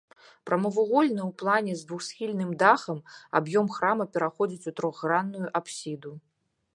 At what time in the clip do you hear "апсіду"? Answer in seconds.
5.61-6.11